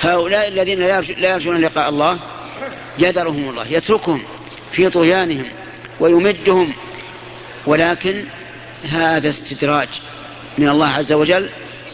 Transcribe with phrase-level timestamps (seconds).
[0.00, 0.78] هؤلاء الذين
[1.18, 2.18] لا يرجون لقاء الله
[2.98, 4.22] يدرهم الله يتركهم
[4.72, 5.44] في طغيانهم
[6.00, 6.72] ويمدهم.
[7.66, 8.24] ولكن
[8.90, 9.88] هذا استدراج
[10.58, 11.48] من الله عز وجل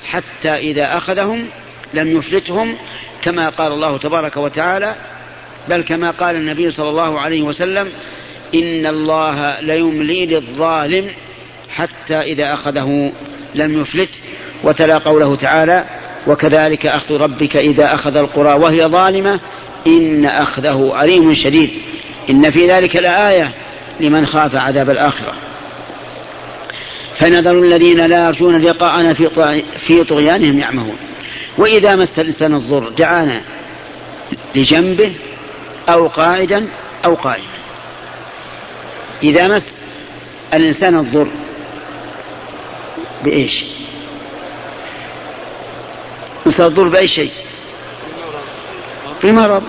[0.07, 1.47] حتى إذا أخذهم
[1.95, 2.77] لم يفلتهم
[3.23, 4.95] كما قال الله تبارك وتعالى
[5.69, 7.93] بل كما قال النبي صلى الله عليه وسلم
[8.55, 11.11] إن الله ليملي للظالم
[11.71, 13.13] حتى إذا أخذه
[13.55, 14.21] لم يفلت.
[14.65, 15.85] وتلا قوله تعالى
[16.27, 19.41] وكذلك أخذ ربك إذا أخذ القرى وهي ظالمة
[19.87, 21.71] إن أخذه أليم شديد.
[22.31, 23.51] إن في ذلك لآية
[24.01, 25.33] لمن خاف عذاب الآخرة.
[27.19, 29.15] فنذر الذين لا يرجون لقاءنا
[29.87, 30.97] في طغيانهم يعمهون.
[31.59, 33.43] وإذا مس الإنسان الضر دعانا
[34.55, 35.13] لجنبه
[35.89, 36.69] أو قاعدا
[37.05, 37.45] أو قائما.
[39.23, 39.75] إذا مس
[40.55, 41.29] الإنسان الضر
[43.25, 43.65] بإيش؟
[46.47, 47.33] مس الضر بأي شيء.
[49.23, 49.63] بمرض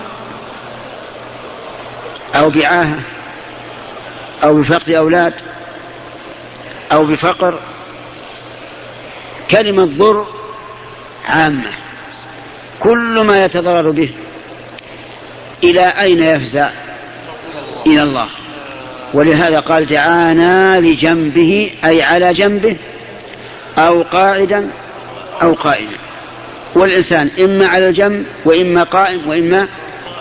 [2.34, 2.98] أو بعاهة.
[4.44, 5.34] أو بفقد أولاد.
[6.92, 7.58] أو بفقر.
[9.50, 10.26] كلمة ضر
[11.28, 11.70] عامة.
[12.80, 14.10] كل ما يتضرر به.
[15.64, 16.70] إلى أين يفزع؟
[17.86, 18.28] إلى الله.
[19.14, 22.76] ولهذا قال دعانا لجنبه أي على جنبه
[23.78, 24.70] أو قاعدا
[25.42, 26.05] أو قائما.
[26.74, 29.68] والإنسان إما على الجنب وإما قائم وإما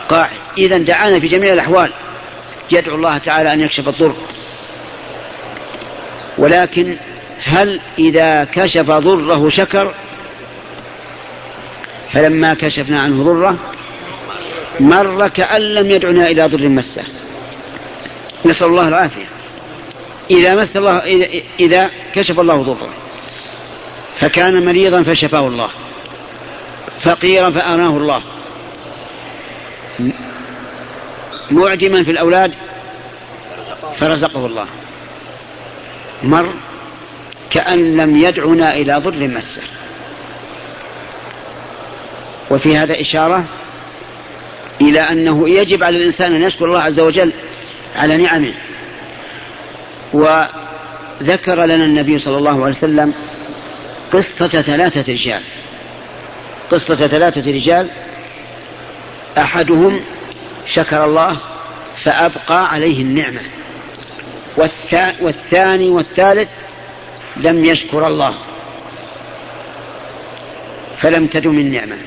[0.09, 0.37] قاعد.
[0.57, 1.91] إذا دعانا في جميع الأحوال.
[2.71, 4.15] يدعو الله تعالى أن يكشف الضر.
[6.37, 6.97] ولكن
[7.43, 9.93] هل إذا كشف ضره شكر؟
[12.11, 13.57] فلما كشفنا عنه ضره
[14.79, 17.03] مر كأن لم يدعنا إلى ضر مسه.
[18.45, 19.25] نسأل الله العافية.
[20.31, 20.97] إذا مس الله
[21.59, 22.89] إذا كشف الله ضره.
[24.19, 25.69] فكان مريضا فشفاه الله.
[27.05, 28.21] فقيرا فأغناه الله.
[31.51, 32.51] معدما في الأولاد
[33.99, 34.67] فرزقه الله.
[36.23, 36.53] مر
[37.49, 39.61] كأن لم يدعنا إلى ضر مسه.
[42.51, 43.45] وفي هذا إشارة
[44.81, 47.31] إلى أنه يجب على الإنسان أن يشكر الله عز وجل
[47.95, 48.53] على نعمه.
[50.13, 53.13] وذكر لنا النبي صلى الله عليه وسلم
[54.13, 55.41] قصة ثلاثة رجال.
[56.71, 57.89] قصة ثلاثة رجال
[59.37, 60.01] أحدهم
[60.65, 61.37] شكر الله
[62.03, 63.41] فأبقى عليه النعمة
[65.21, 66.49] والثاني والثالث
[67.37, 68.35] لم يشكر الله
[71.01, 71.97] فلم تدم النعمة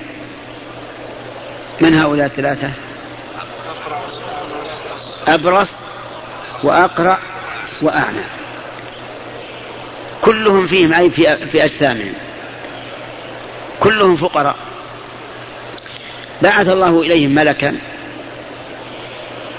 [1.80, 2.70] من هؤلاء الثلاثة؟
[5.26, 5.70] أبرص
[6.62, 7.18] وأقرع
[7.82, 8.24] وأعمى.
[10.22, 11.12] كلهم فيهم عيب
[11.52, 12.14] في أجسامهم.
[13.88, 14.56] كلهم فقراء.
[16.42, 17.76] بعث الله إليهم ملكا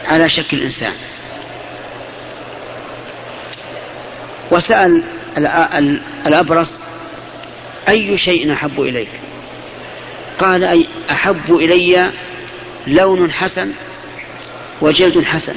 [0.07, 0.94] على شكل إنسان
[4.51, 5.03] وسأل
[6.28, 6.79] الأبرص
[7.88, 9.09] أي شيء أحب إليك؟
[10.40, 12.11] قال أي أحب إلي
[12.88, 13.72] لون حسن
[14.81, 15.56] وجلد حسن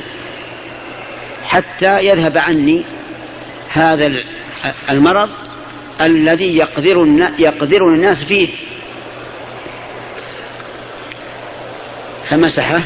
[1.44, 2.82] حتى يذهب عني
[3.68, 4.12] هذا
[4.90, 5.30] المرض
[6.00, 7.06] الذي يقدر
[7.38, 8.48] يقدر الناس فيه.
[12.28, 12.82] فمسحه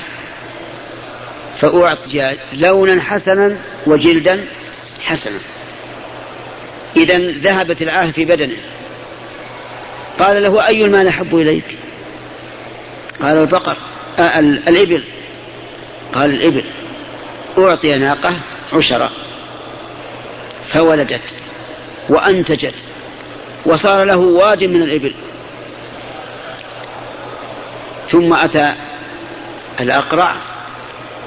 [1.59, 3.57] فأعطي لونا حسنا
[3.87, 4.45] وجلدا
[5.05, 5.39] حسنا.
[6.97, 8.57] إذا ذهبت العاهة في بدنه.
[10.19, 11.79] قال له أي المال أحب إليك؟
[13.23, 13.79] قال البقر
[14.19, 15.05] آه الإبل.
[16.15, 16.65] قال الإبل.
[17.59, 18.37] أعطي ناقة
[18.73, 19.11] عشرة.
[20.69, 21.21] فولدت
[22.09, 22.75] وأنتجت.
[23.67, 25.15] وصار له واد من الإبل.
[28.11, 28.73] ثم أتى
[29.81, 30.37] الأقرع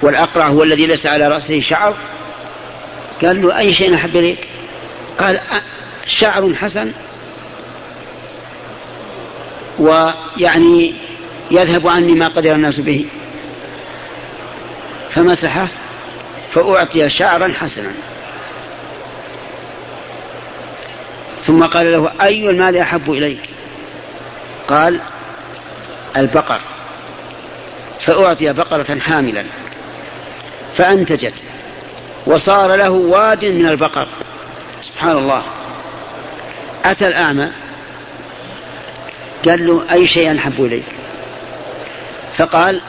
[0.01, 1.95] والأقرع هو الذي ليس على رأسه شعر.
[3.21, 4.47] قال له أي شيء أحب إليك؟
[5.19, 5.39] قال
[6.07, 6.91] شعر حسن.
[9.79, 10.95] ويعني
[11.51, 13.05] يذهب عني ما قدر الناس به.
[15.09, 15.67] فمسحه
[16.51, 17.91] فأعطي شعرا حسنا.
[21.49, 23.49] ثم قال له أي المال أحب إليك؟
[24.67, 24.99] قال
[26.17, 26.59] البقر.
[27.99, 29.43] فأعطي بقرة حاملا.
[30.75, 31.33] فأنتجت.
[32.25, 34.07] وصار له واد من البقر.
[34.81, 35.43] سبحان الله.
[36.85, 37.49] أتى الأعمى.
[39.45, 40.85] قال له أي شيء أحب إليك؟
[42.37, 42.81] فقال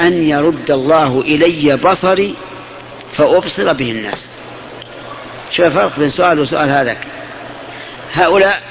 [0.00, 2.36] أن يرد الله إلي بصري
[3.12, 4.28] فأبصر به الناس.
[5.50, 7.15] شوف الفرق بين سؤال وسؤال هذاك.
[8.16, 8.62] هؤلاء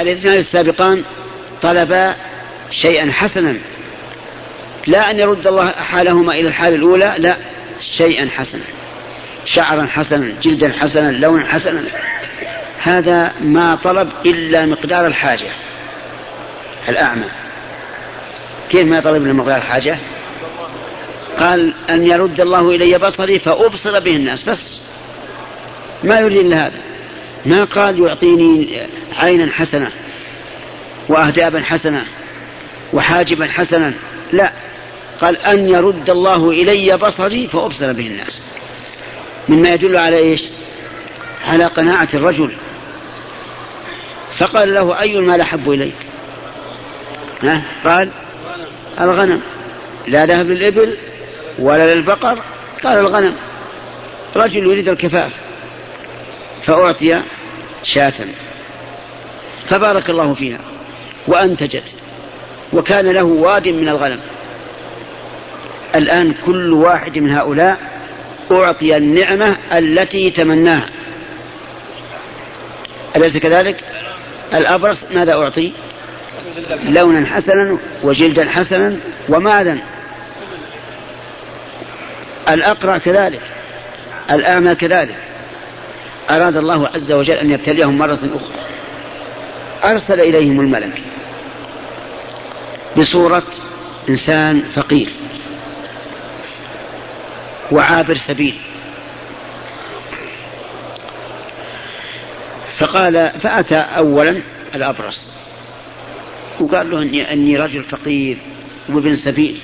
[0.00, 1.04] الاثنان السابقان
[1.62, 2.14] طلبا
[2.70, 3.58] شيئا حسنا.
[4.86, 7.36] لا أن يرد الله حالهما إلى الحال الأولى لا
[7.80, 8.62] شيئا حسنا.
[9.44, 11.82] شعرا حسنا جلدا حسنا لونا حسنا.
[12.82, 15.50] هذا ما طلب إلا مقدار الحاجة
[16.88, 17.26] الأعمى.
[18.70, 19.98] كيف ما طلب إلا مقدار الحاجة؟
[21.38, 24.80] قال أن يرد الله إلي بصري فأبصر به الناس بس.
[26.04, 26.89] ما يريد إلا هذا.
[27.46, 29.90] ما قال يعطيني عينا حسنة
[31.08, 32.04] وأهدابا حسنة
[32.92, 33.92] وحاجبا حسنا؟
[34.32, 34.52] لا.
[35.20, 38.40] قال أن يرد الله إلي بصري فأبصر به الناس.
[39.48, 40.42] مما يدل على إيش؟
[41.48, 42.52] على قناعة الرجل.
[44.38, 45.94] فقال له أي المال أحب إليك؟
[47.42, 48.10] ها؟ قال
[49.00, 49.40] الغنم.
[50.06, 50.96] لا ذهب للإبل
[51.58, 52.38] ولا للبقر
[52.84, 53.34] قال الغنم.
[54.36, 55.32] رجل يريد الكفاف.
[56.62, 57.22] فأعطي
[57.82, 58.14] شاة.
[59.68, 60.58] فبارك الله فيها
[61.26, 61.94] وأنتجت
[62.72, 64.20] وكان له واد من الغنم.
[65.94, 67.78] الآن كل واحد من هؤلاء
[68.52, 70.88] أعطي النعمة التي تمناها.
[73.16, 73.76] أليس كذلك؟
[74.54, 75.72] الأبرص ماذا أعطي؟
[76.82, 78.96] لونا حسنا وجلدا حسنا
[79.28, 79.78] ومالا
[82.48, 83.42] الأقرع كذلك
[84.30, 85.29] الأعمى كذلك.
[86.30, 88.56] أراد الله عز وجل أن يبتليهم مرة أخرى.
[89.84, 91.02] أرسل إليهم الملك
[92.96, 93.42] بصورة
[94.08, 95.08] إنسان فقير
[97.72, 98.58] وعابر سبيل.
[102.78, 104.42] فقال فأتى أولا
[104.74, 105.30] الأبرص.
[106.60, 108.36] وقال له أني, أني رجل فقير
[108.88, 109.60] وابن سبيل.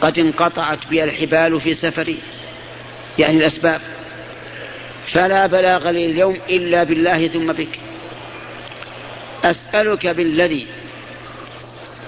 [0.00, 2.18] قد انقطعت بي الحبال في سفري.
[3.18, 3.80] يعني الأسباب.
[5.06, 7.78] فلا بلاغ لي اليوم إلا بالله ثم بك.
[9.44, 10.66] أسألك بالذي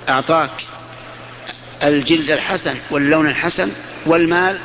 [0.08, 0.50] أعطاك
[1.82, 3.72] الجلد الحسن واللون الحسن
[4.06, 4.58] والمال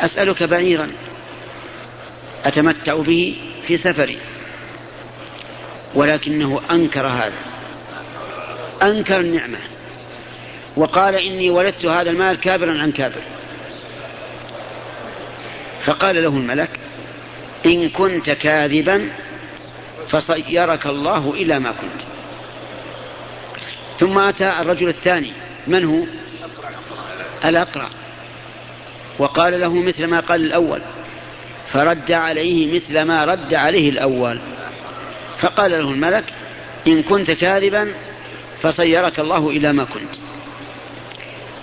[0.00, 0.90] أسألك بعيرا
[2.44, 3.36] أتمتع به
[3.66, 4.18] في سفري.
[5.94, 7.38] ولكنه أنكر هذا
[8.82, 9.58] أنكر النعمة.
[10.76, 13.22] وقال إني ولدت هذا المال كابرا عن كابر.
[15.84, 16.70] فقال له الملك
[17.66, 19.08] إن كنت كاذبا
[20.08, 22.02] فصيرك الله إلى ما كنت.
[23.98, 25.32] ثم أتى الرجل الثاني
[25.66, 26.04] من هو؟
[27.44, 27.88] الأقرع.
[29.18, 30.82] وقال له مثل ما قال الأول
[31.72, 34.40] فرد عليه مثل ما رد عليه الأول.
[35.38, 36.24] فقال له الملك
[36.86, 37.94] إن كنت كاذبا
[38.62, 40.14] فصيرك الله إلى ما كنت.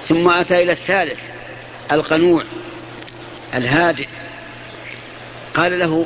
[0.07, 1.19] ثم أتى إلى الثالث
[1.91, 2.44] القنوع
[3.53, 4.07] الهادئ.
[5.55, 6.05] قال له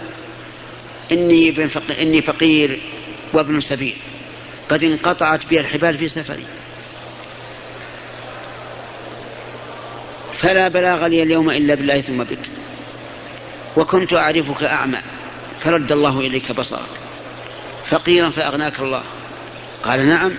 [1.11, 2.81] إني, ابن فقير إني فقير
[3.33, 3.95] وابن سبيل
[4.69, 6.45] قد انقطعت بي الحبال في سفري.
[10.39, 12.39] فلا بلاغ لي اليوم إلا بالله ثم بك.
[13.77, 14.99] وكنت أعرفك أعمى
[15.63, 16.89] فرد الله إليك بصرك.
[17.89, 19.03] فقيرا فأغناك الله.
[19.83, 20.31] قال نعم.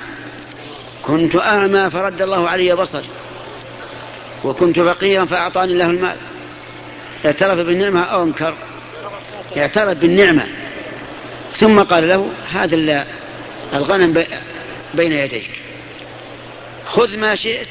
[1.03, 3.09] كنت أعمى فرد الله علي بصري.
[4.45, 6.17] وكنت فقيرا فأعطاني الله المال.
[7.25, 8.57] اعترف بالنعمة أو أنكر.
[9.57, 10.47] اعترف بالنعمة.
[11.57, 13.07] ثم قال له هذا
[13.75, 14.25] الغنم
[14.95, 15.51] بين يديك.
[16.87, 17.69] خذ ما شئت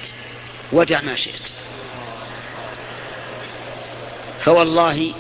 [0.71, 1.41] ودع ما شئت.
[4.41, 5.13] فوالله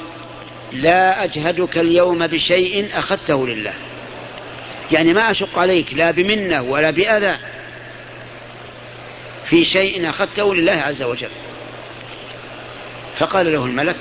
[0.71, 3.73] لا أجهدك اليوم بشيء أخذته لله.
[4.91, 7.37] يعني ما أشق عليك لا بمنة ولا بأذى.
[9.45, 11.29] في شيء أخذته لله عز وجل.
[13.19, 13.97] فقال له الملك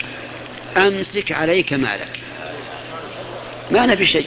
[0.77, 2.21] أمسك عليك مالك.
[3.71, 4.27] ما نبي شيء.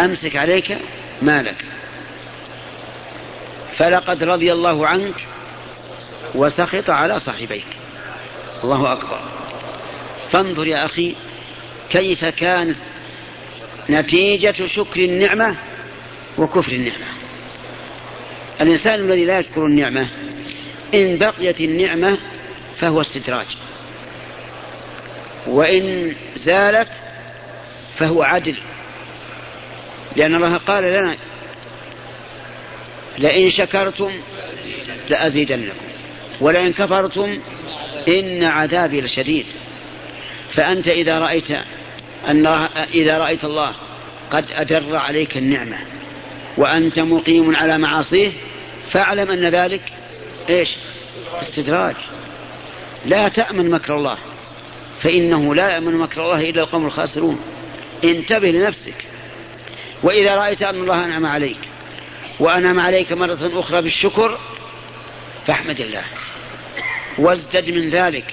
[0.00, 0.78] أمسك عليك
[1.22, 1.64] مالك.
[3.76, 5.14] فلقد رضي الله عنك
[6.34, 7.66] وسخط على صاحبيك.
[8.64, 9.20] الله أكبر.
[10.30, 11.14] فانظر يا أخي
[11.90, 12.76] كيف كانت
[13.90, 15.56] نتيجة شكر النعمة
[16.38, 17.06] وكفر النعمة.
[18.60, 20.10] الإنسان الذي لا يشكر النعمة
[20.94, 22.18] إن بقيت النعمة
[22.78, 23.46] فهو استدراج.
[25.46, 26.88] وإن زالت
[27.98, 28.56] فهو عدل.
[30.16, 31.16] لأن الله قال لنا
[33.18, 34.12] لئن شكرتم
[35.08, 35.76] لأزيدنكم
[36.40, 37.38] ولئن كفرتم
[38.08, 39.46] إن عذابي لشديد.
[40.52, 41.50] فأنت إذا رأيت
[42.28, 42.46] أن
[42.94, 43.74] إذا رأيت الله
[44.30, 45.78] قد أدر عليك النعمة
[46.56, 48.32] وأنت مقيم على معاصيه
[48.90, 49.80] فاعلم أن ذلك
[50.50, 50.76] إيش؟
[51.42, 51.94] استدراج.
[53.06, 54.18] لا تأمن مكر الله.
[55.02, 57.40] فإنه لا يأمن مكر الله إلا القوم الخاسرون.
[58.04, 58.94] انتبه لنفسك.
[60.02, 61.58] وإذا رأيت أن الله أنعم عليك
[62.40, 64.38] وأنعم عليك مرة أخرى بالشكر
[65.46, 66.04] فاحمد الله.
[67.18, 68.24] وازدد من ذلك.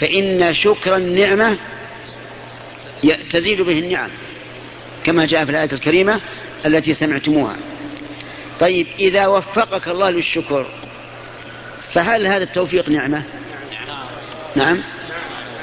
[0.00, 1.56] فإن شكر النعمة
[3.30, 4.10] تزيد به النعم
[5.04, 6.20] كما جاء في الآية الكريمة
[6.66, 7.56] التي سمعتموها.
[8.60, 10.66] طيب إذا وفقك الله للشكر
[11.92, 13.22] فهل هذا التوفيق نعمة؟
[14.56, 14.82] نعم.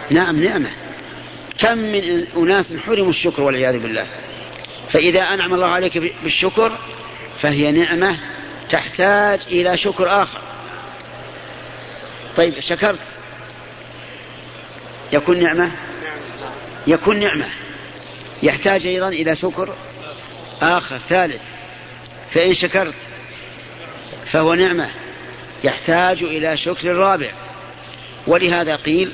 [0.10, 0.72] نعم نعمة.
[1.60, 4.06] كم من أناس حرموا الشكر والعياذ بالله.
[4.92, 6.78] فإذا أنعم الله عليك بالشكر
[7.42, 8.20] فهي نعمة
[8.70, 10.42] تحتاج إلى شكر آخر.
[12.38, 13.00] طيب شكرت؟
[15.14, 15.72] يكون نعمة؟
[16.88, 17.48] يكون نعمة.
[18.44, 19.76] يحتاج أيضا إلى شكر
[20.62, 21.42] آخر ثالث.
[22.32, 22.96] فإن شكرت
[24.26, 24.90] فهو نعمة.
[25.64, 27.32] يحتاج إلى شكر رابع.
[28.28, 29.12] ولهذا قيل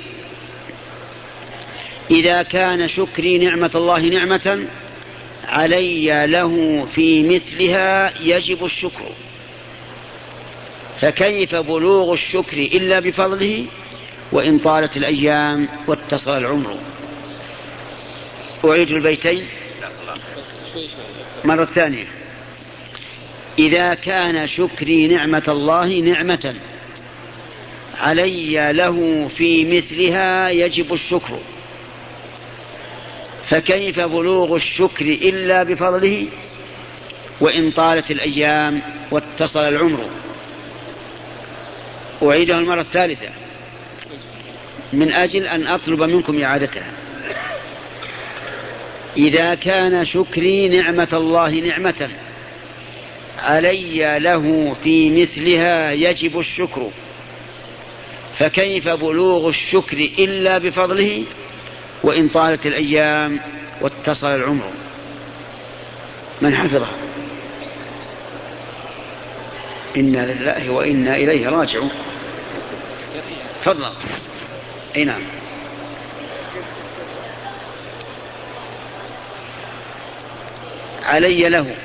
[2.11, 4.67] إذا كان شكري نعمة الله نعمة
[5.47, 9.05] علي له في مثلها يجب الشكر.
[10.99, 13.65] فكيف بلوغ الشكر إلا بفضله؟
[14.31, 16.77] وإن طالت الأيام واتصل العمر.
[18.65, 19.45] أعيد البيتين.
[21.43, 22.07] مرة ثانية.
[23.59, 26.55] إذا كان شكري نعمة الله نعمة
[27.97, 31.39] علي له في مثلها يجب الشكر.
[33.49, 36.27] فكيف بلوغ الشكر إلا بفضله؟
[37.41, 38.81] وإن طالت الأيام
[39.11, 40.09] واتصل العمر.
[42.23, 43.29] أعيده المرة الثالثة.
[44.93, 46.91] من أجل أن أطلب منكم إعادتها.
[49.17, 52.09] إذا كان شكري نعمة الله نعمة
[53.39, 56.89] علي له في مثلها يجب الشكر.
[58.37, 61.23] فكيف بلوغ الشكر إلا بفضله؟
[62.03, 63.39] وإن طالت الأيام
[63.81, 64.71] واتصل العمر.
[66.41, 66.91] من حفظها
[69.97, 71.91] إنا لله وإنا إليه راجعون.
[73.61, 73.93] تفضل.
[74.95, 75.21] أي نعم.
[81.03, 81.75] علي له.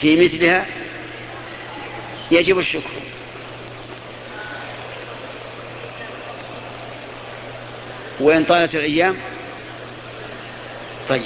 [0.00, 0.66] في مثلها
[2.30, 2.90] يجب الشكر.
[8.20, 9.16] وإن طالت الأيام؟
[11.08, 11.22] طيب.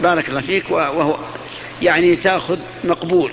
[0.00, 1.18] بارك الله فيك وهو
[1.82, 3.32] يعني تأخذ مقبول.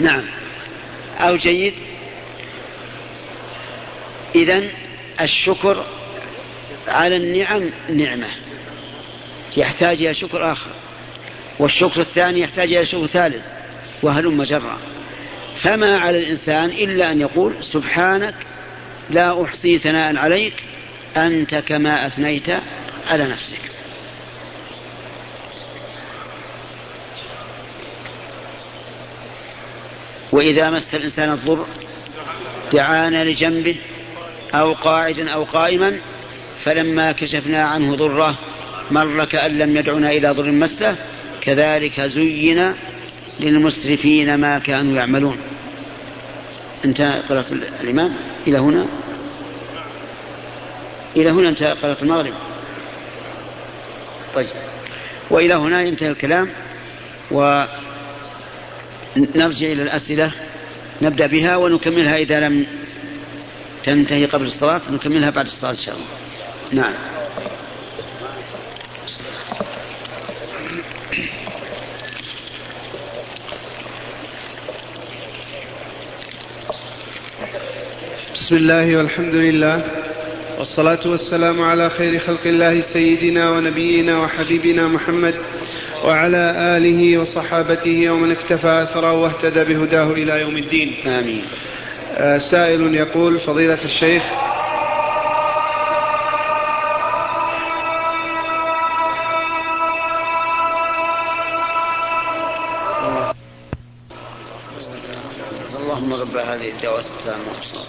[0.00, 0.22] نعم.
[1.18, 1.74] أو جيد.
[4.34, 4.62] إذا
[5.20, 5.86] الشكر
[6.88, 8.28] على النعم نعمة.
[9.56, 10.70] يحتاج إلى شكر آخر.
[11.58, 13.46] والشكر الثاني يحتاج إلى شكر ثالث
[14.02, 14.78] وهلم جرا.
[15.62, 18.34] فما على الإنسان إلا أن يقول سبحانك
[19.10, 20.54] لا أحصي ثناء عليك
[21.16, 22.48] أنت كما أثنيت
[23.10, 23.60] على نفسك.
[30.32, 31.66] وإذا مس الإنسان الضر
[32.72, 33.76] دعانا لجنبه
[34.54, 35.98] أو قاعدا أو قائما
[36.64, 38.38] فلما كشفنا عنه ضره
[38.90, 40.96] مر كأن لم يدعنا إلى ضر مسه
[41.40, 42.74] كذلك زين
[43.40, 45.38] للمسرفين ما كانوا يعملون.
[46.86, 48.14] انتهى قراءة الإمام؟
[48.46, 48.86] إلى هنا؟
[51.16, 52.34] إلى هنا انتهى قراءة المغرب؟
[54.34, 54.48] طيب.
[55.30, 56.48] وإلى هنا ينتهي الكلام
[57.30, 57.68] ونرجع
[59.66, 60.32] إلى الأسئلة.
[61.02, 62.66] نبدأ بها ونكملها إذا لم
[63.84, 66.06] تنتهي قبل الصلاة نكملها بعد الصلاة إن شاء الله.
[66.72, 66.94] نعم.
[78.36, 79.84] بسم الله والحمد لله
[80.58, 85.34] والصلاة والسلام على خير خلق الله سيدنا ونبينا وحبيبنا محمد
[86.04, 90.94] وعلى آله وصحابته ومن اكتفى أثره واهتدى بهداه إلى يوم الدين.
[91.06, 91.42] آمين.
[92.16, 94.22] آه، سائل يقول فضيلة الشيخ
[106.66, 107.86] هذه الدعوة التامة والصلاة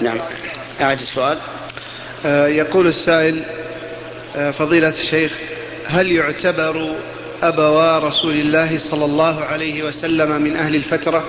[0.00, 0.18] نعم.
[0.80, 1.38] أعد السؤال.
[2.26, 3.44] آه، يقول السائل
[4.36, 5.32] آه، فضيلة الشيخ
[5.86, 6.94] هل يعتبر
[7.42, 11.24] أبوا رسول الله صلى الله عليه وسلم من أهل الفترة؟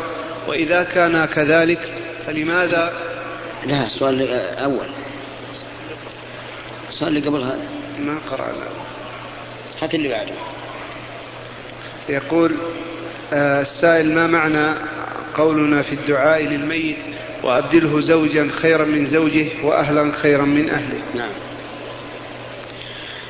[0.48, 1.94] وإذا كان كذلك
[2.28, 2.94] فلماذا؟
[3.66, 4.88] لا السؤال أول.
[6.90, 7.68] السؤال اللي قبل هذا
[8.00, 8.93] ما قرأنا.
[9.84, 10.34] هات اللي بعده.
[12.10, 12.56] يقول
[13.34, 14.76] آه، السائل ما معنى
[15.36, 16.98] قولنا في الدعاء للميت
[17.44, 21.32] وأبدله زوجا خيرا من زوجه وأهلا خيرا من أهله؟ نعم.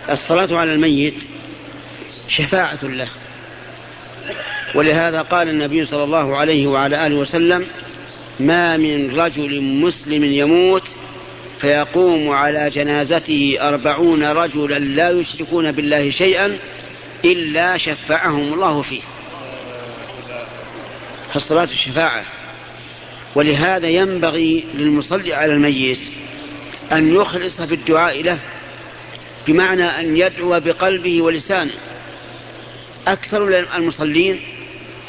[0.10, 1.24] الصلاة على الميت
[2.27, 3.10] شفاعة له.
[4.75, 7.65] ولهذا قال النبي صلى الله عليه وعلى آله وسلم
[8.39, 10.88] ما من رجل مسلم يموت
[11.63, 16.58] فيقوم على جنازته أربعون رجلا لا يشركون بالله شيئا
[17.25, 19.01] إلا شفعهم الله فيه.
[21.34, 22.25] فالصلاة الشفاعة
[23.36, 26.00] ولهذا ينبغي للمصلي على الميت
[26.91, 28.39] أن يخلص في الدعاء له
[29.48, 31.74] بمعنى أن يدعو بقلبه ولسانه.
[33.08, 34.39] أكثر المصلين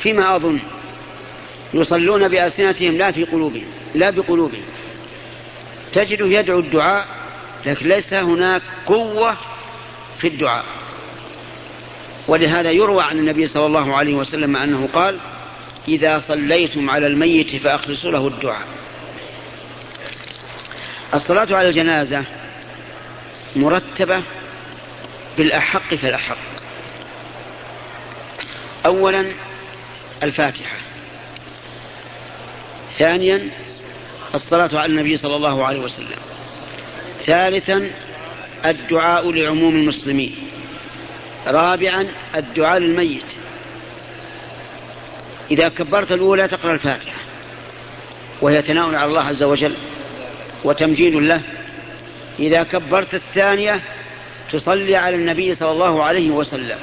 [0.03, 0.59] فيما أظن
[1.75, 4.63] يصلون بألسنتهم لا في قلوبهم لا بقلوبهم.
[5.95, 7.07] تجده يدعو الدعاء
[7.67, 9.37] لكن ليس هناك قوة
[10.19, 10.65] في الدعاء.
[12.29, 15.19] ولهذا يروى عن النبي صلى الله عليه وسلم أنه قال
[15.89, 18.67] إذا صليتم على الميت فأخلصوا له الدعاء.
[21.15, 22.25] الصلاة على الجنازة
[23.57, 24.23] مرتبة
[25.39, 26.39] بالأحق فالأحق.
[28.87, 29.33] أولا
[30.23, 30.77] الفاتحة.
[32.99, 33.51] ثانيا
[34.35, 36.19] الصلاة على النبي صلى الله عليه وسلم.
[37.25, 37.91] ثالثا
[38.65, 40.35] الدعاء لعموم المسلمين.
[41.47, 43.25] رابعا الدعاء للميت.
[45.51, 47.19] إذا كبرت الأولى تقرأ الفاتحة.
[48.41, 49.77] وهي ثناء على الله عز وجل
[50.65, 51.41] وتمجيد له.
[52.39, 53.81] إذا كبرت الثانية
[54.53, 56.79] تصلي على النبي صلى الله عليه وسلم.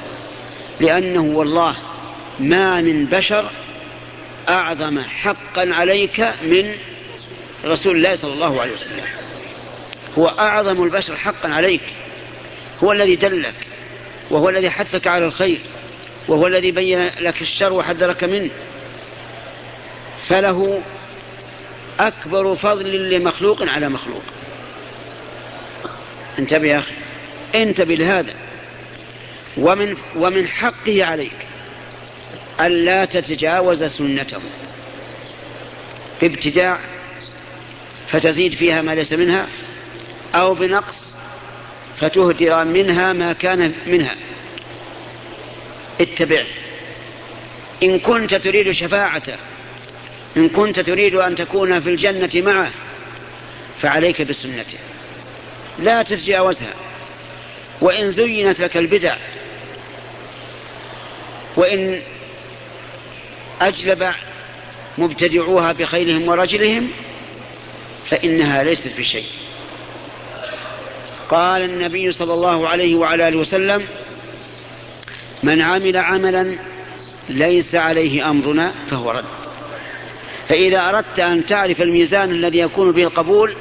[0.80, 1.76] لأنه والله
[2.40, 3.50] ما من بشر
[4.48, 6.74] أعظم حقا عليك من
[7.64, 9.04] رسول الله صلى الله عليه وسلم.
[10.18, 11.82] هو أعظم البشر حقا عليك.
[12.84, 13.54] هو الذي دلك.
[14.30, 15.60] وهو الذي حثك على الخير.
[16.28, 18.50] وهو الذي بين لك الشر وحذرك منه.
[20.28, 20.82] فله
[22.00, 24.22] أكبر فضل لمخلوق على مخلوق.
[26.38, 26.94] انتبه يا أخي.
[27.54, 28.34] انتبه لهذا.
[29.56, 31.36] ومن ومن حقه عليك
[32.60, 34.40] ألا تتجاوز سنته.
[36.22, 36.78] بابتداع
[38.12, 39.48] فتزيد فيها ما ليس منها
[40.34, 41.14] أو بنقص
[41.96, 44.14] فتهدر منها ما كان منها.
[46.00, 46.44] اتبع.
[47.82, 49.36] إن كنت تريد شفاعته
[50.36, 52.70] إن كنت تريد أن تكون في الجنة معه
[53.80, 54.78] فعليك بسنته.
[55.78, 56.74] لا تتجاوزها
[57.80, 59.16] وإن زينت لك البدع
[61.56, 62.02] وإن
[63.60, 64.12] أجلب
[64.98, 66.90] مبتدعوها بخيلهم ورجلهم
[68.10, 69.26] فإنها ليست بشيء.
[71.28, 73.82] قال النبي صلى الله عليه وعلى آله وسلم
[75.42, 76.58] من عمل عملا
[77.28, 79.24] ليس عليه أمرنا فهو رد.
[80.48, 83.56] فإذا أردت أن تعرف الميزان الذي يكون به القبول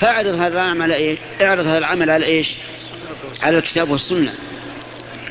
[0.00, 2.54] فاعرض هذا العمل إيش؟ اعرض هذا العمل على إيش؟
[3.42, 4.34] على الكتاب والسنة.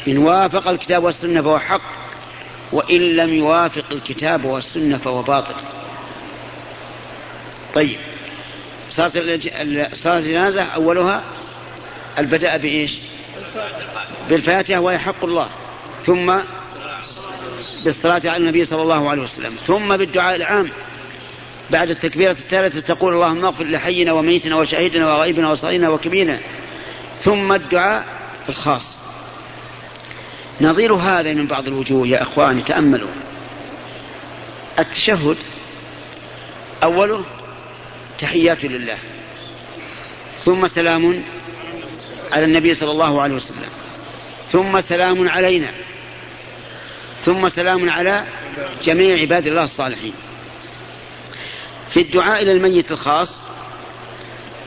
[0.08, 1.82] إن وافق الكتاب والسنة فهو حق
[2.71, 5.56] وإن لم يوافق الكتاب والسنة فهو باطل.
[7.73, 7.97] طيب.
[8.95, 9.13] صارت
[9.93, 11.23] صارت الجنازة أولها
[12.17, 12.99] البداء بإيش؟
[14.29, 15.49] بالفاتحة وهي حق الله.
[16.06, 16.34] ثم
[17.84, 19.56] بالصلاة على النبي صلى الله عليه وسلم.
[19.67, 20.69] ثم بالدعاء العام.
[21.71, 26.39] بعد التكبيرة الثالثة تقول اللهم اغفر لحينا وميتنا وشهيدنا وغائبنا وصغيرنا وكبيرنا.
[27.19, 28.06] ثم الدعاء
[28.49, 28.99] الخاص.
[30.62, 33.10] نظير هذا من بعض الوجوه يا إخواني تأملوا.
[34.79, 35.38] التشهد
[36.84, 37.23] أوله
[38.23, 38.97] تحيات لله.
[40.45, 41.23] ثم سلام
[42.31, 43.69] على النبي صلى الله عليه وسلم.
[44.51, 45.71] ثم سلام علينا.
[47.25, 48.23] ثم سلام على
[48.83, 50.13] جميع عباد الله الصالحين.
[51.93, 53.43] في الدعاء إلى الميت الخاص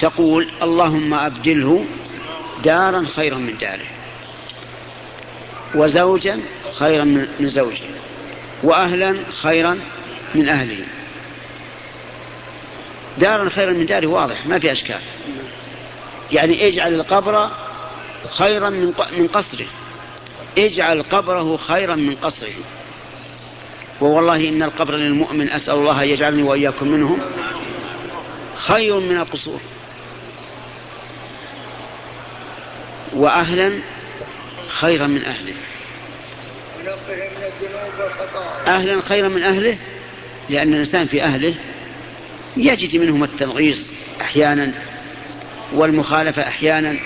[0.01, 1.85] تقول اللهم أبدله
[2.65, 3.87] دارا خيرا من داره
[5.75, 6.41] وزوجا
[6.79, 7.05] خيرا
[7.41, 7.87] من زوجه
[8.63, 9.81] واهلا خيرا
[10.35, 10.85] من أهله.
[13.19, 15.01] دارا خيرا من داره واضح ما في أشكال.
[16.33, 17.51] يعني اجعل القبر
[18.31, 19.67] خيرا من من قصره.
[20.59, 22.55] اجعل قبره خيرا من قصره.
[24.01, 27.21] ووالله إن القبر للمؤمن أسأل الله يجعلني وإياكم منهم
[28.57, 29.61] خير من القصور.
[33.13, 33.83] واهلا
[34.69, 35.55] خيرا من أهله.
[38.67, 39.79] أهلا خيرا من أهله؟
[40.49, 41.55] لأن الإنسان في أهله
[42.57, 43.91] يجد منهم التنغيص
[44.21, 44.75] أحيانا
[45.73, 46.99] والمخالفة أحيانا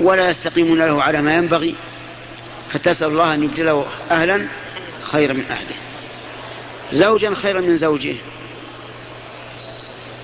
[0.00, 1.74] ولا يستقيمون له على ما ينبغي
[2.70, 4.48] فتسأل الله أن يبدله أهلا
[5.02, 5.76] خيرا من أهله.
[6.92, 8.14] زوجا خيرا من زوجه.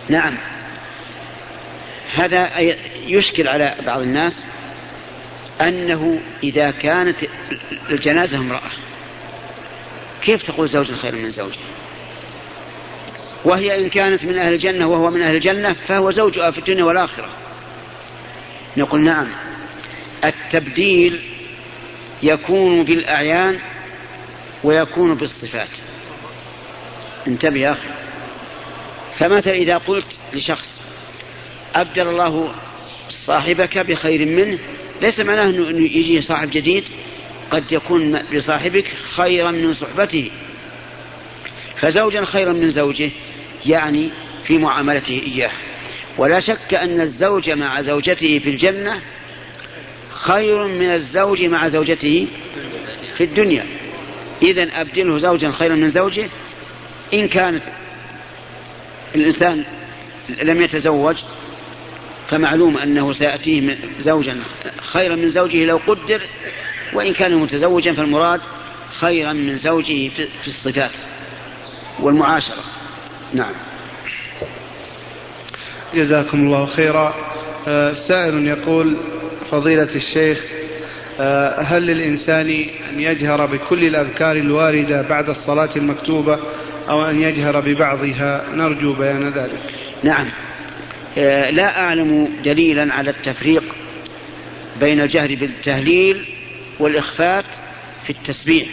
[0.08, 0.34] نعم.
[2.14, 2.58] هذا
[3.06, 4.44] يشكل على بعض الناس
[5.60, 7.16] أنه إذا كانت
[7.90, 8.70] الجنازة امرأة
[10.22, 11.58] كيف تقول زوج خير من زوجه؟
[13.44, 17.28] وهي إن كانت من أهل الجنة وهو من أهل الجنة فهو زوجها في الدنيا والآخرة.
[18.76, 19.28] نقول نعم.
[20.24, 21.20] التبديل
[22.22, 23.60] يكون بالأعيان
[24.64, 25.68] ويكون بالصفات.
[27.26, 27.88] انتبه يا أخي.
[29.18, 30.80] فمثلا إذا قلت لشخص
[31.74, 32.54] أبدل الله
[33.10, 34.58] صاحبك بخير منه
[35.02, 36.84] ليس معناه أنه يجي صاحب جديد
[37.50, 40.30] قد يكون لصاحبك خيرا من صحبته.
[41.76, 43.10] فزوجا خيرا من زوجه.
[43.66, 44.10] يعني
[44.44, 45.50] في معاملته إياه.
[46.18, 49.00] ولا شك أن الزوج مع زوجته في الجنة
[50.10, 52.26] خير من الزوج مع زوجته
[53.16, 53.66] في الدنيا.
[54.42, 56.28] إذا أبدله زوجا خيرا من زوجه؟
[57.14, 57.62] إن كانت
[59.14, 59.64] الإنسان
[60.42, 61.16] لم يتزوج
[62.28, 64.36] فمعلوم أنه سيأتيه زوجا
[64.80, 66.20] خيرا من زوجه لو قدر
[66.92, 68.40] وإن كان متزوجا فالمراد
[68.88, 70.08] خيرا من زوجه
[70.42, 70.90] في الصفات
[72.00, 72.77] والمعاشرة.
[73.34, 73.52] نعم.
[75.94, 77.14] جزاكم الله خيرا.
[77.68, 78.96] آه، سائل يقول
[79.50, 80.44] فضيلة الشيخ
[81.20, 82.50] آه، هل للإنسان
[82.90, 86.38] أن يجهر بكل الأذكار الواردة بعد الصلاة المكتوبة
[86.88, 89.60] أو أن يجهر ببعضها؟ نرجو بيان ذلك.
[90.02, 90.26] نعم.
[91.18, 93.64] آه، لا أعلم دليلا على التفريق
[94.80, 96.24] بين الجهر بالتهليل
[96.78, 97.44] والإخفات
[98.06, 98.68] في التسبيح.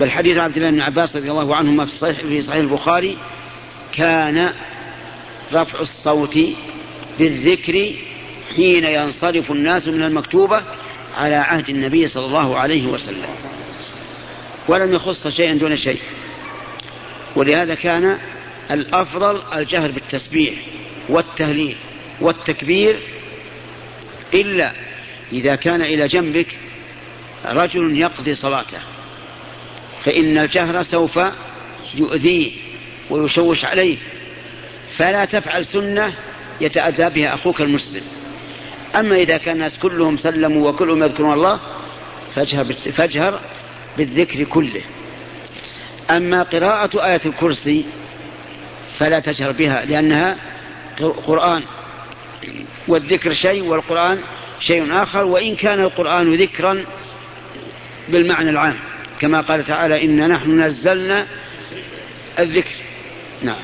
[0.00, 3.16] بل حديث عبد الله بن عباس رضي الله عنهما في صحيح, في صحيح البخاري
[3.92, 4.52] كان
[5.52, 6.38] رفع الصوت
[7.18, 7.94] بالذكر
[8.56, 10.62] حين ينصرف الناس من المكتوبة
[11.16, 13.28] على عهد النبي صلى الله عليه وسلم.
[14.68, 16.00] ولم يخص شيئا دون شيء.
[17.36, 18.18] ولهذا كان
[18.70, 20.54] الأفضل الجهر بالتسبيح
[21.08, 21.76] والتهليل
[22.20, 22.98] والتكبير
[24.34, 24.72] إلا
[25.32, 26.58] إذا كان إلى جنبك
[27.46, 28.78] رجل يقضي صلاته
[30.04, 31.20] فإن الجهر سوف
[31.94, 32.69] يؤذيه.
[33.10, 33.96] ويشوش عليه.
[34.96, 36.12] فلا تفعل سنة
[36.60, 38.02] يتأذى بها أخوك المسلم.
[38.96, 41.60] أما إذا كان الناس كلهم سلموا وكلهم يذكرون الله
[42.34, 43.40] فاجهر, فاجهر
[43.98, 44.82] بالذكر كله.
[46.10, 47.84] أما قراءة آية الكرسي
[48.98, 50.36] فلا تجهر بها لأنها
[51.26, 51.62] قرآن.
[52.88, 54.18] والذكر شيء والقرآن
[54.60, 56.84] شيء آخر وإن كان القرآن ذكرا
[58.08, 58.76] بالمعنى العام.
[59.20, 61.26] كما قال تعالى إنا نحن نزلنا
[62.38, 62.74] الذكر
[63.42, 63.56] نعم.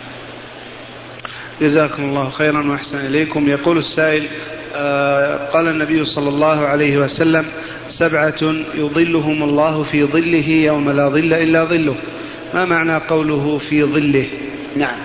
[1.61, 3.49] جزاكم الله خيرا وأحسن إليكم.
[3.49, 4.27] يقول السائل
[4.75, 7.47] آه قال النبي صلى الله عليه وسلم
[7.89, 8.43] سبعة
[8.75, 11.97] يظلهم الله في ظله يوم لا ظل إلا ظله.
[12.55, 14.29] ما معنى قوله في ظله؟
[14.77, 14.99] نعم.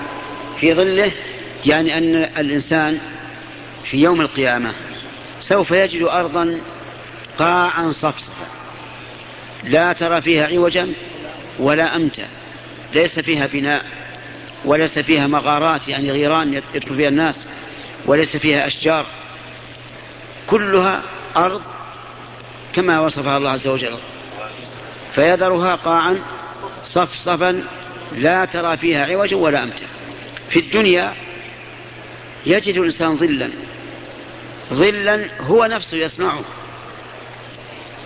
[0.60, 1.12] في ظله
[1.66, 2.98] يعني أن الإنسان
[3.92, 4.74] في يوم القيامة
[5.40, 6.62] سوف يجد ارضا
[7.38, 8.46] قاعا صفصفا
[9.64, 10.94] لا ترى فيها عوجا
[11.60, 12.28] ولا أمتا
[12.94, 13.86] ليس فيها بناء.
[14.66, 17.46] وليس فيها مغارات يعني غيران يدخل فيها الناس
[18.06, 19.06] وليس فيها أشجار.
[20.48, 21.02] كلها
[21.38, 21.62] أرض
[22.76, 23.98] كما وصفها الله عز وجل.
[25.16, 26.22] فيذرها قاعا
[26.86, 27.64] صفصفا
[28.16, 29.86] لا ترى فيها عوجا ولا أمتا.
[30.50, 31.14] في الدنيا
[32.46, 33.50] يجد الإنسان ظلا.
[34.74, 36.44] ظلا هو نفسه يصنعه.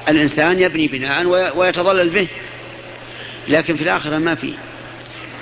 [0.07, 2.27] الإنسان يبني بناء ويتظلل به.
[3.47, 4.53] لكن في الآخرة ما فيه.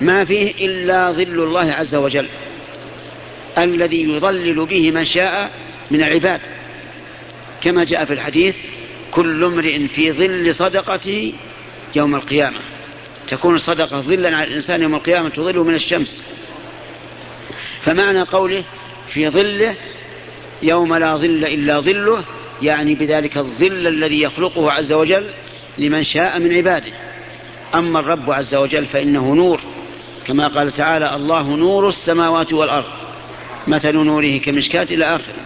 [0.02, 2.28] ما فيه إلا ظل الله عز وجل
[3.58, 5.52] الذي يظلل به من شاء
[5.92, 6.42] من العباد.
[7.62, 8.56] كما جاء في الحديث
[9.12, 11.34] كل امرئ في ظل صدقته
[11.96, 12.60] يوم القيامة.
[13.28, 16.22] تكون الصدقة ظلا على الإنسان يوم القيامة تظله من الشمس.
[17.82, 18.64] فمعنى قوله
[19.08, 19.76] في ظله
[20.64, 22.24] يوم لا ظل إلا ظله
[22.62, 25.30] يعني بذلك الظل الذي يخلقه عز وجل
[25.78, 26.94] لمن شاء من عباده.
[27.76, 29.62] أما الرب عز وجل فإنه نور.
[30.28, 32.92] كما قال تعالى الله نور السماوات والأرض
[33.68, 35.44] مثل نوره كمشكاة إلى آخره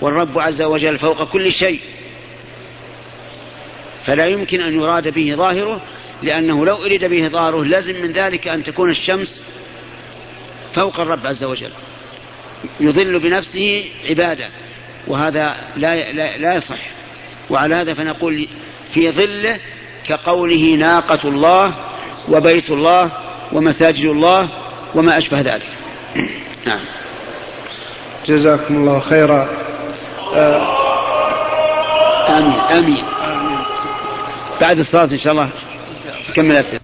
[0.00, 1.80] والرب عز وجل فوق كل شيء.
[4.04, 5.80] فلا يمكن أن يراد به ظاهره
[6.22, 9.42] لأنه لو أريد به ظاهره لازم من ذلك أن تكون الشمس
[10.74, 11.70] فوق الرب عز وجل.
[12.80, 14.48] يظل بنفسه عبادة
[15.06, 16.80] وهذا لا, لا, لا يصح.
[17.50, 18.48] وعلى هذا فنقول
[18.94, 19.60] في ظله
[20.06, 21.74] كقوله ناقة الله
[22.28, 23.23] وبيت الله
[23.54, 24.48] ومساجد الله
[24.94, 25.68] وما أشبه ذلك.
[26.66, 26.80] نعم.
[28.26, 29.48] جزاكم الله خيرا.
[30.34, 30.74] آه
[32.38, 33.04] آمين آمين.
[34.60, 35.48] بعد الصلاة إن شاء الله
[36.30, 36.80] نكمل أسئلة